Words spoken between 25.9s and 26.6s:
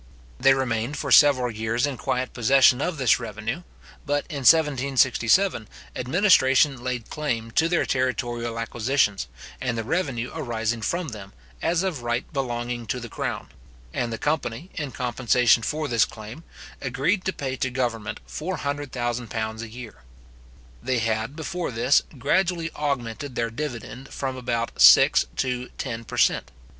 per cent.